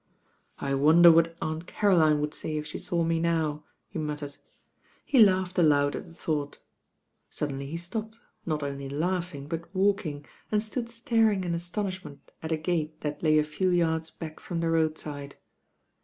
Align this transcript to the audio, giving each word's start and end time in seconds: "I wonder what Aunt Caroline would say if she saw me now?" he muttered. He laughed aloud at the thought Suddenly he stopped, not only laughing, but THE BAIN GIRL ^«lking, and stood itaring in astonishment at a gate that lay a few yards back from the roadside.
"I 0.57 0.73
wonder 0.73 1.11
what 1.11 1.37
Aunt 1.43 1.67
Caroline 1.67 2.21
would 2.21 2.33
say 2.33 2.57
if 2.57 2.65
she 2.65 2.79
saw 2.79 3.03
me 3.03 3.19
now?" 3.19 3.65
he 3.87 3.99
muttered. 3.99 4.37
He 5.05 5.19
laughed 5.23 5.59
aloud 5.59 5.95
at 5.95 6.07
the 6.07 6.15
thought 6.15 6.57
Suddenly 7.29 7.67
he 7.67 7.77
stopped, 7.77 8.19
not 8.43 8.63
only 8.63 8.89
laughing, 8.89 9.47
but 9.47 9.61
THE 9.61 9.67
BAIN 9.67 9.83
GIRL 9.83 9.93
^«lking, 9.93 10.25
and 10.51 10.63
stood 10.63 10.87
itaring 10.87 11.45
in 11.45 11.53
astonishment 11.53 12.31
at 12.41 12.51
a 12.51 12.57
gate 12.57 13.01
that 13.01 13.21
lay 13.21 13.37
a 13.37 13.43
few 13.43 13.69
yards 13.69 14.09
back 14.09 14.39
from 14.39 14.59
the 14.59 14.71
roadside. 14.71 15.35